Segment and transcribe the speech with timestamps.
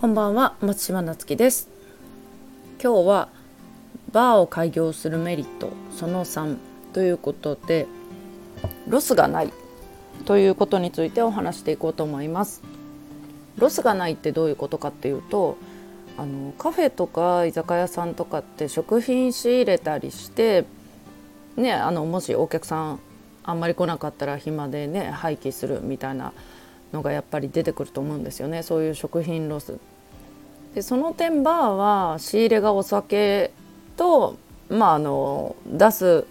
[0.00, 1.68] こんばんは松島なつきです。
[2.80, 3.28] 今日は
[4.12, 6.56] バーを開業するメリットその3
[6.92, 7.88] ということで
[8.86, 9.52] ロスがない
[10.24, 12.62] ということについてお話していこうと思います。
[13.56, 15.58] ロスがないってどういうことかっていうと
[16.16, 20.64] あのカフェとか居酒屋さんとかって食品仕入れたりして
[21.56, 23.00] ねあのもしお客さん
[23.42, 26.32] あんまり来なかったら暇でね廃棄するみたいな
[26.92, 28.62] のがやっぱり出てくると思うんですよね。
[28.62, 29.78] そういう食品ロス。
[30.74, 33.50] でその点バーは仕入れがお酒
[33.96, 34.36] と、
[34.68, 36.26] まあ、あの出す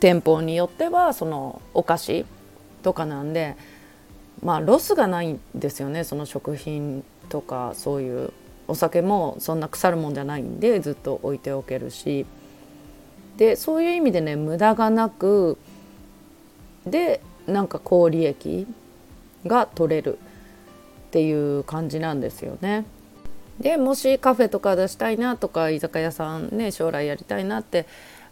[0.00, 2.26] 店舗によってはそのお菓子
[2.82, 3.56] とかなんで、
[4.42, 6.04] まあ、ロスがないんですよね。
[6.04, 8.32] その食品とかそういう
[8.68, 12.26] お酒もそんな腐るもんじゃないんでずっと置いておけるし。
[13.38, 15.56] でそういう意味でね無駄がなく
[16.84, 18.66] でなんか高利益
[19.48, 20.18] が取れる
[21.08, 22.84] っていう感じなんですよね。
[23.60, 27.86] でもしカフェとか出したいなとか居酒屋さんね将来やりたいなって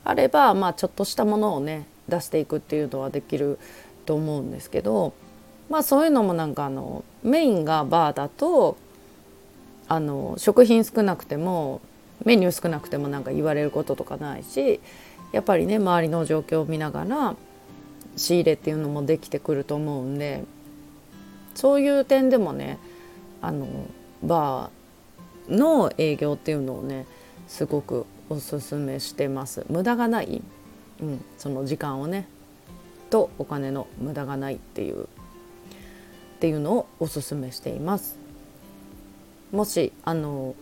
[0.04, 3.58] あれば、まあ、ちょっとしたものをね出していくっていうのはできる
[4.04, 5.14] と思うんですけど、
[5.68, 8.76] まあ、そういうのもなんかあのメインがバーだと
[9.88, 11.80] あの食品少なくても
[12.24, 14.80] メニュー少なくてもなんか言われることとかないし
[15.32, 17.36] やっぱりね周りの状況を見ながら
[18.16, 20.44] 仕入れっていうのもできてくると思うんで
[21.56, 22.78] そういう点でもね
[23.42, 23.66] あの
[24.22, 27.06] バーの営業っていうのをね
[27.48, 29.64] すごくおすすめしてます。
[29.68, 30.42] 無駄がない、
[31.00, 32.28] うん、その時間をね。
[33.08, 35.04] とお金の無駄がないっていう。
[35.04, 35.06] っ
[36.38, 38.18] ていうのをおすすめしています。
[39.52, 40.54] もしあの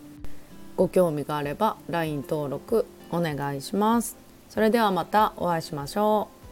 [0.77, 4.17] ご興味があれば LINE 登録お願いします。
[4.51, 6.44] それではまたお会いしましょう。